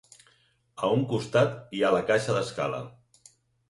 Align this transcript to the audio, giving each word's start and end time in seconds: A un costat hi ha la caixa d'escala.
A 0.87 0.89
un 0.95 1.05
costat 1.13 1.55
hi 1.79 1.85
ha 1.87 1.95
la 1.99 2.03
caixa 2.11 2.39
d'escala. 2.41 2.85